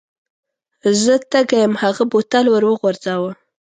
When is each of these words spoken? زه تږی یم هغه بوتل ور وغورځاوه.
زه 1.01 1.13
تږی 1.31 1.57
یم 1.63 1.73
هغه 1.81 2.03
بوتل 2.11 2.45
ور 2.49 2.63
وغورځاوه. 2.67 3.31